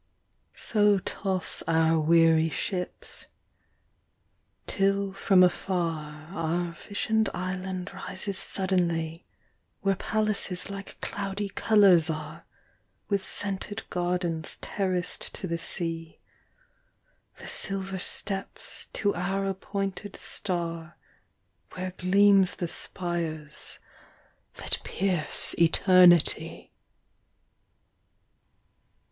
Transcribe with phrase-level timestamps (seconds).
[0.55, 3.25] —So toss our weary ships,
[4.65, 9.27] till from afar Our visioned island rises suddenly,
[9.81, 12.47] Where palaces like cloudy colours are,
[13.09, 16.17] With scented gardens terraced to the sea,
[17.37, 20.97] The silver steps to our appointed star
[21.73, 23.77] Where gleams the spires
[24.55, 26.71] that pierce eternity.